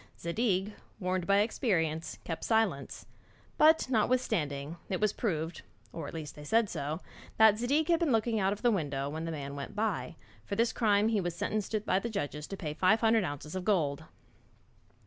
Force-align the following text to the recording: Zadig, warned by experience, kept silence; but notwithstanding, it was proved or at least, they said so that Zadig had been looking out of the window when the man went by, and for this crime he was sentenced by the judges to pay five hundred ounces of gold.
Zadig, 0.17 0.73
warned 0.99 1.27
by 1.27 1.41
experience, 1.41 2.17
kept 2.23 2.43
silence; 2.43 3.05
but 3.59 3.87
notwithstanding, 3.87 4.77
it 4.89 4.99
was 4.99 5.13
proved 5.13 5.61
or 5.93 6.07
at 6.07 6.13
least, 6.15 6.33
they 6.33 6.43
said 6.43 6.71
so 6.71 7.01
that 7.37 7.59
Zadig 7.59 7.87
had 7.87 7.99
been 7.99 8.11
looking 8.11 8.39
out 8.39 8.51
of 8.51 8.63
the 8.63 8.71
window 8.71 9.09
when 9.09 9.25
the 9.25 9.31
man 9.31 9.55
went 9.55 9.75
by, 9.75 10.15
and 10.15 10.15
for 10.43 10.55
this 10.55 10.73
crime 10.73 11.09
he 11.09 11.21
was 11.21 11.35
sentenced 11.35 11.85
by 11.85 11.99
the 11.99 12.09
judges 12.09 12.47
to 12.47 12.57
pay 12.57 12.73
five 12.73 13.01
hundred 13.01 13.23
ounces 13.23 13.53
of 13.53 13.63
gold. 13.63 14.05